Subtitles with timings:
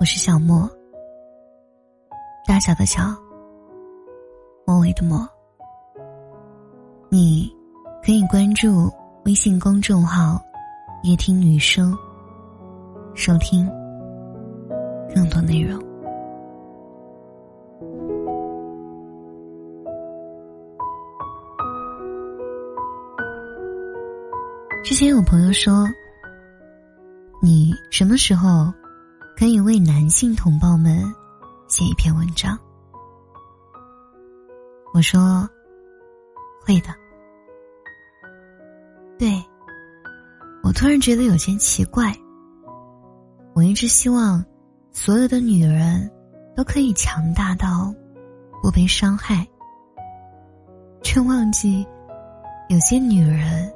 [0.00, 0.66] 我是小莫，
[2.48, 3.02] 大小的小，
[4.66, 5.28] 末尾的末。
[7.10, 7.54] 你
[8.02, 8.90] 可以关注
[9.26, 10.40] 微信公众号
[11.04, 11.94] “夜听女生”，
[13.14, 13.68] 收听
[15.14, 15.78] 更多内容。
[24.82, 25.86] 之前有朋友说，
[27.42, 28.72] 你什么时候？
[29.40, 31.02] 可以为男性同胞们
[31.66, 32.58] 写一篇文章。
[34.92, 35.48] 我说
[36.62, 36.88] 会的。
[39.18, 39.42] 对，
[40.62, 42.14] 我突然觉得有些奇怪。
[43.54, 44.44] 我一直希望
[44.90, 46.10] 所有的女人
[46.54, 47.94] 都可以强大到
[48.60, 49.48] 不被伤害，
[51.02, 51.86] 却忘记
[52.68, 53.72] 有些女人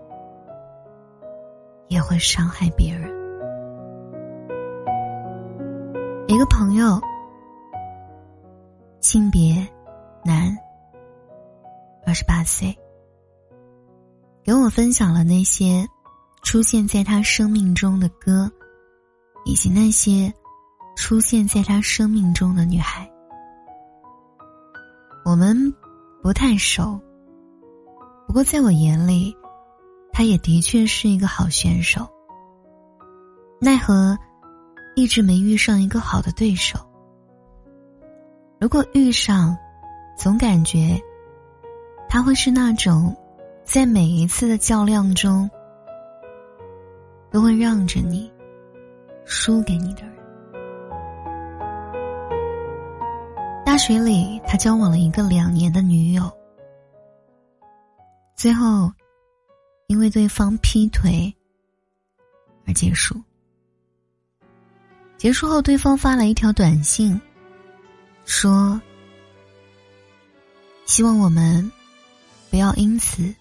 [1.89, 3.24] 也会伤害别人。
[6.35, 7.01] 一个朋友，
[8.99, 9.55] 性别
[10.25, 10.53] 男，
[12.05, 12.77] 二十八岁，
[14.43, 15.87] 给我分享了那些
[16.43, 18.51] 出现在他生命中的歌，
[19.45, 20.35] 以及那些
[20.97, 23.09] 出现在他生命中的女孩。
[25.25, 25.73] 我们
[26.21, 27.01] 不太熟，
[28.27, 29.33] 不过在我眼里，
[30.11, 32.09] 他也的确是一个好选手。
[33.61, 34.19] 奈何。
[34.95, 36.79] 一直没遇上一个好的对手。
[38.61, 39.57] 如果遇上，
[40.17, 41.01] 总感觉
[42.09, 43.15] 他会是那种
[43.65, 45.51] 在每一次的较量中
[47.31, 48.33] 都会让着你、
[49.25, 50.15] 输给你的人。
[53.67, 56.31] 大学里，他交往了一个两年的女友，
[58.37, 58.93] 最后
[59.89, 61.35] 因为对方劈腿
[62.67, 63.21] 而结束。
[65.25, 67.19] 结束后，对方发来一条短信，
[68.27, 68.79] 说
[70.85, 71.73] ：“希望我们
[72.51, 73.35] 不要因此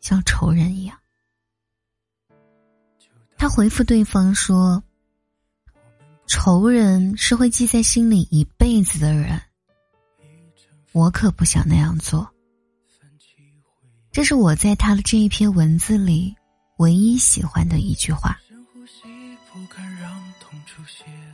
[0.00, 0.98] 像仇人一样。”
[3.38, 4.82] 他回复对方说
[6.26, 9.40] ：“仇人是会记在心里一辈子的人，
[10.90, 12.28] 我可不想那样做。”
[14.10, 16.34] 这是我在他的这一篇文字里
[16.78, 18.36] 唯一喜欢的一句话。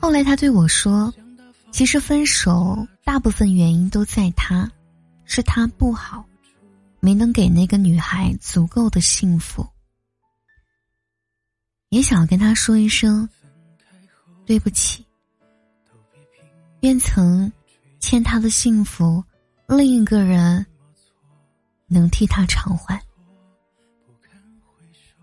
[0.01, 1.13] 后来他对我说
[1.73, 4.71] ：“其实分手大部分原因都在他，
[5.25, 6.25] 是他不好，
[7.01, 9.67] 没能给那个女孩足够的幸福。”
[11.91, 13.29] 也想跟他说一声
[14.45, 15.05] 对不起。
[16.81, 17.51] 愿曾
[18.01, 19.25] 欠他的幸福，
[19.67, 20.67] 另一个人
[21.87, 23.01] 能替他偿还。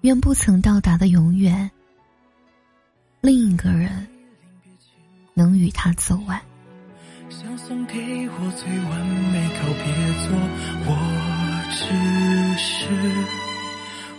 [0.02, 1.70] 愿不曾到达的永远，
[3.26, 4.06] 另一个人。
[5.34, 6.38] 能与他走完。
[7.30, 9.86] 想送给我最完美告别
[10.22, 10.28] 作，
[10.86, 10.90] 我
[11.72, 11.86] 只
[12.60, 12.84] 是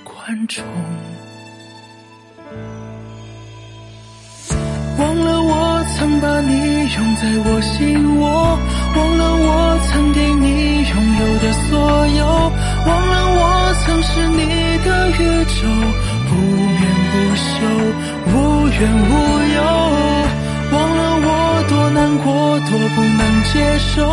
[0.03, 0.65] 观众。
[4.99, 6.51] 忘了我曾把你
[6.89, 8.59] 拥在我心窝，
[8.97, 12.25] 忘了我曾给你拥有的所有，
[12.87, 13.43] 忘了我
[13.85, 14.41] 曾是你
[14.83, 15.69] 的宇宙，
[18.77, 19.07] 全，无
[19.55, 19.63] 忧。
[20.73, 21.29] 忘了我
[21.69, 24.05] 多难过，多不能接受。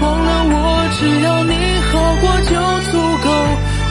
[0.00, 0.56] 忘了我，
[0.98, 1.52] 只要你
[1.90, 2.54] 好过就
[2.90, 3.28] 足够。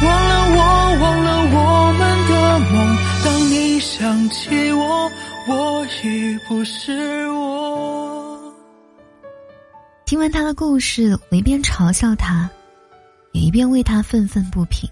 [0.03, 0.59] 忘了我，
[1.01, 1.57] 忘了我
[1.99, 2.33] 们的
[2.71, 2.75] 梦。
[3.23, 5.11] 当你想起我，
[5.47, 8.55] 我已不是我。
[10.05, 12.49] 听完他的故事，我一边嘲笑他，
[13.33, 14.89] 也一边为他愤愤不平。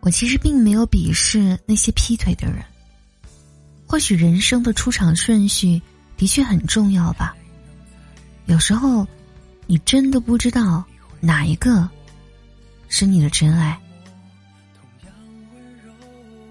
[0.00, 2.64] 我其实并没有鄙视那些劈腿的人。
[3.86, 5.80] 或许人生的出场顺序
[6.16, 7.36] 的确很重要吧。
[8.46, 9.06] 有时候，
[9.66, 10.84] 你真的不知道
[11.20, 11.88] 哪一个
[12.88, 13.78] 是你的真爱。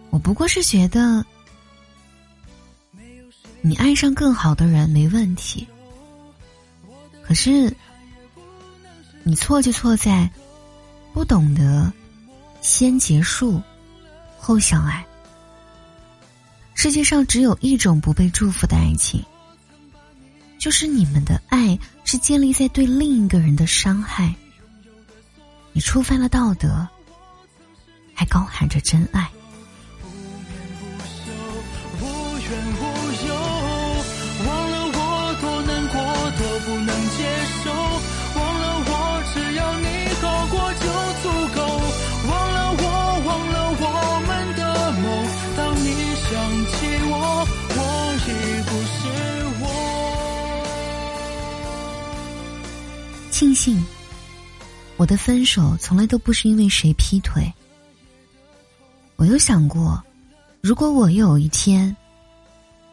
[0.10, 1.26] 我不过是觉得，
[3.62, 5.68] 你爱上更好的人没问题。
[7.22, 7.76] 可是，
[9.24, 10.30] 你错就错在
[11.14, 11.92] 不懂得
[12.62, 13.62] 先结束
[14.38, 15.06] 后相爱。
[16.86, 19.20] 世界上只有一种不被祝福的爱情，
[20.60, 24.32] 就是你们的爱是建立在对另一个人的伤害。
[25.74, 26.88] 你触犯了道德，
[28.14, 29.28] 还高喊着真爱。
[53.36, 53.84] 庆幸，
[54.96, 57.54] 我的分手从来都不是因为谁劈腿。
[59.18, 60.02] 我有想过，
[60.62, 61.94] 如果我有一天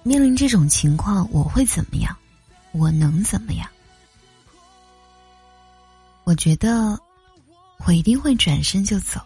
[0.02, 2.16] 面临这种情况，我会怎么样？
[2.72, 3.68] 我能怎么样？
[6.24, 6.98] 我觉得，
[7.86, 9.20] 我一定会转身就走。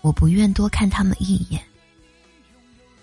[0.00, 1.62] 我不愿多看他们一眼，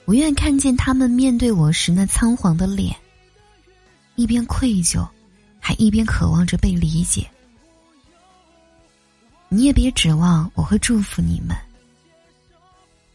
[0.05, 2.95] 不愿看见他们面对我时那仓皇的脸，
[4.15, 5.07] 一边愧疚，
[5.67, 7.27] 还一边渴望着被理解。
[9.49, 11.57] 你也别指望我会祝福你们，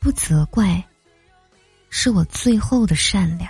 [0.00, 0.84] 不责怪，
[1.90, 3.48] 是我最后的善良。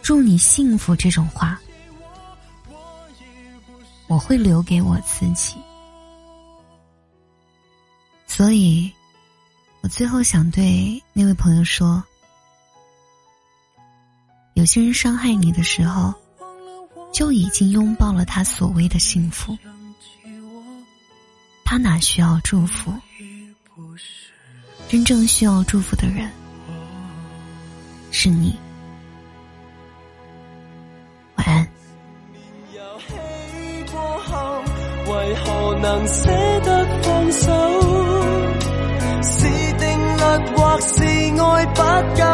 [0.00, 1.60] 祝你幸福这种话，
[4.06, 5.56] 我会留给我自己。
[8.28, 8.92] 所以，
[9.80, 12.00] 我最后想对那位朋友说：，
[14.64, 16.14] 有些人伤害你的时候，
[17.12, 19.54] 就已经拥抱了他所谓的幸福，
[21.66, 22.90] 他哪需要祝福？
[24.88, 26.30] 真正需要祝福的人，
[28.10, 28.58] 是你。
[31.36, 31.68] 晚安。
[35.06, 36.24] 为何能舍
[36.60, 37.52] 得放手？
[40.56, 41.82] 或是爱不
[42.16, 42.24] 够，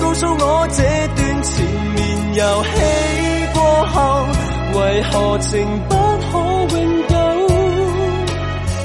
[0.00, 0.82] 告诉我这
[1.14, 1.44] 段
[2.40, 2.70] 游戏
[3.52, 4.00] 过后，
[4.72, 5.52] 为何情
[5.90, 6.38] 不可
[6.74, 7.14] 永久？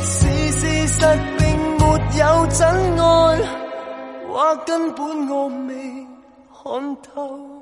[0.04, 0.18] 是
[0.52, 1.00] 事实
[1.38, 1.44] 并
[1.78, 1.84] 没
[2.20, 2.68] 有真
[3.00, 3.04] 爱，
[4.30, 4.34] 或
[4.66, 5.74] 根本我未
[6.52, 7.55] 看透。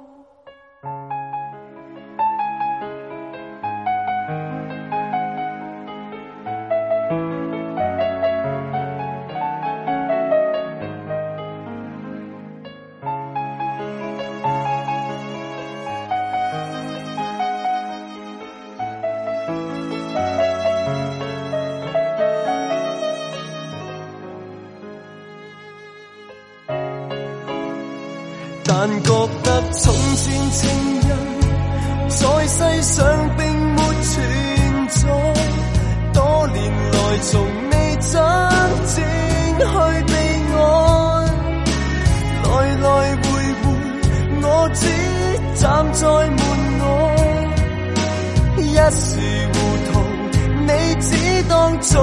[28.85, 29.09] 但觉
[29.43, 30.59] 得从前情
[31.07, 31.09] 人
[32.09, 32.99] 在世上
[33.37, 33.41] 并
[33.75, 34.11] 没存
[34.89, 35.07] 在，
[36.11, 36.19] 多
[36.49, 36.59] 年
[36.91, 37.31] 来从
[37.71, 38.11] 未真
[38.91, 38.99] 正
[39.63, 39.71] 去
[40.03, 40.13] 被
[40.51, 40.59] 爱，
[42.43, 42.45] 来
[42.81, 42.85] 来
[43.15, 43.25] 回
[43.55, 43.65] 回
[44.41, 44.83] 我只
[45.61, 45.63] 站
[45.93, 46.43] 在门
[46.83, 46.85] 外，
[48.57, 49.07] 一时
[49.53, 49.55] 糊
[49.87, 49.91] 涂，
[50.59, 50.69] 你
[50.99, 51.07] 只
[51.47, 51.93] 当做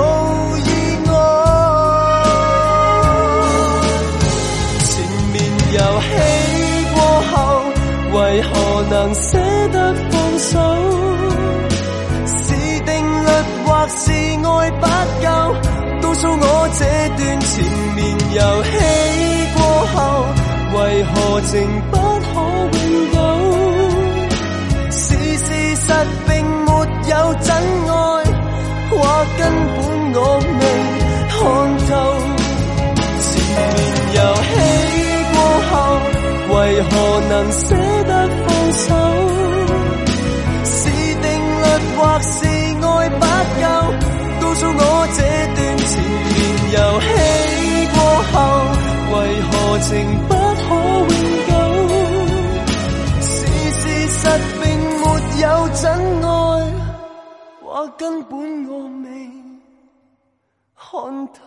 [0.56, 0.67] 意
[1.11, 1.12] 外。
[8.31, 8.49] 为何
[8.88, 9.38] 能舍
[9.73, 10.56] 得放手？
[12.27, 12.55] 是
[12.87, 12.88] 定
[13.25, 13.27] 律
[13.67, 14.87] 或是爱不
[15.21, 15.27] 够？
[16.00, 16.44] 告诉我
[16.79, 16.81] 这
[17.17, 17.50] 段缠
[17.97, 17.99] 绵
[18.37, 18.71] 游戏
[19.56, 19.61] 过
[19.93, 19.99] 后，
[20.79, 21.11] 为何
[21.41, 21.53] 情
[21.91, 22.31] 不可
[22.79, 23.19] 永久？
[24.93, 25.03] 是
[25.38, 25.87] 事实
[26.29, 26.31] 并
[26.65, 26.71] 没
[27.09, 27.50] 有真
[27.88, 27.91] 爱，
[28.91, 28.94] 或
[29.38, 29.41] 根
[29.75, 29.79] 本
[30.15, 30.19] 我
[36.81, 38.73] 为何能舍得放？
[38.73, 38.88] 手，
[40.65, 41.29] 是定
[41.61, 43.21] 律或是爱不
[43.61, 43.65] 够？
[44.41, 44.81] 告诉我
[45.12, 45.21] 这
[45.56, 45.93] 段缠
[46.32, 46.41] 绵
[46.73, 47.06] 游戏
[47.93, 48.00] 过
[48.32, 48.35] 后，
[49.12, 49.93] 为何情
[50.27, 50.69] 不可
[51.05, 51.13] 永
[51.49, 51.53] 久？
[53.20, 53.29] 是
[53.72, 54.19] 事实
[54.63, 54.65] 并
[55.01, 55.05] 没
[55.43, 55.44] 有
[55.75, 55.84] 真
[56.25, 56.27] 爱，
[57.60, 57.69] 或
[57.99, 58.32] 根本
[58.70, 58.72] 我
[59.05, 59.06] 未
[60.75, 60.89] 看